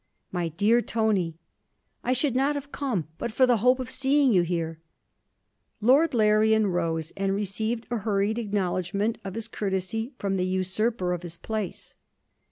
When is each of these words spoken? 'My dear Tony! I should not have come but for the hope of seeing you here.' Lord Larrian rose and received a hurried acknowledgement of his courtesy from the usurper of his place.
'My 0.31 0.47
dear 0.47 0.81
Tony! 0.81 1.37
I 2.03 2.11
should 2.13 2.35
not 2.35 2.55
have 2.55 2.71
come 2.71 3.07
but 3.19 3.31
for 3.31 3.45
the 3.45 3.57
hope 3.57 3.79
of 3.79 3.91
seeing 3.91 4.33
you 4.33 4.41
here.' 4.41 4.79
Lord 5.79 6.15
Larrian 6.15 6.65
rose 6.65 7.13
and 7.15 7.35
received 7.35 7.85
a 7.91 7.97
hurried 7.99 8.39
acknowledgement 8.39 9.19
of 9.23 9.35
his 9.35 9.47
courtesy 9.47 10.13
from 10.17 10.37
the 10.37 10.45
usurper 10.47 11.13
of 11.13 11.21
his 11.21 11.37
place. 11.37 11.93